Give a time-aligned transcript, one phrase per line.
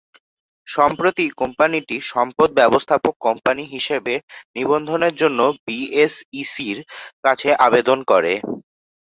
[0.67, 4.13] সম্প্রতি কোম্পানিটি সম্পদ ব্যবস্থাপক কোম্পানি হিসেবে
[4.55, 6.77] নিবন্ধনের জন্য বিএসইসির
[7.23, 8.33] কাছে আবেদন করে।